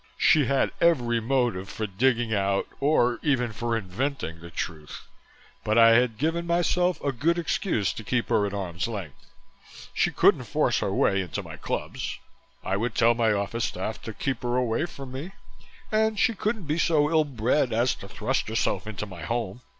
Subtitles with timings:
[0.17, 5.01] She had every motive for digging out or even for inventing the truth,
[5.63, 9.27] but I had given myself a good excuse to keep her at arm's length.
[9.93, 12.17] She couldn't force her way into my clubs.
[12.63, 15.33] I would tell my office staff to keep her away from me,
[15.91, 19.61] and she couldn't be so ill bred as to thrust herself into my home.